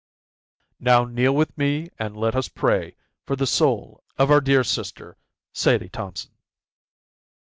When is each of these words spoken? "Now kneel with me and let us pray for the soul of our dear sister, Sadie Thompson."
"Now 0.79 1.05
kneel 1.05 1.35
with 1.35 1.55
me 1.55 1.89
and 1.99 2.17
let 2.17 2.35
us 2.35 2.47
pray 2.47 2.95
for 3.23 3.35
the 3.35 3.45
soul 3.45 4.03
of 4.17 4.31
our 4.31 4.41
dear 4.41 4.63
sister, 4.63 5.15
Sadie 5.53 5.89
Thompson." 5.89 6.31